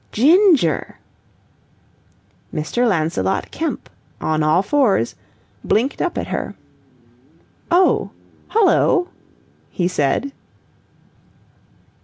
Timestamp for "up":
6.01-6.17